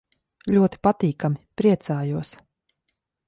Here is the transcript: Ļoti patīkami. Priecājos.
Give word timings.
Ļoti 0.53 0.79
patīkami. 0.87 1.37
Priecājos. 1.63 2.35